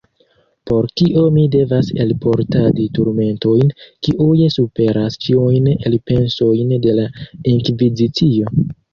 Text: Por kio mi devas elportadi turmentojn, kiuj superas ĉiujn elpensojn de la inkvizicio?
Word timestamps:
Por 0.69 0.85
kio 0.99 1.23
mi 1.33 1.41
devas 1.55 1.89
elportadi 2.05 2.85
turmentojn, 2.97 3.69
kiuj 4.07 4.47
superas 4.55 5.17
ĉiujn 5.25 5.67
elpensojn 5.91 6.73
de 6.87 6.95
la 7.01 7.05
inkvizicio? 7.53 8.55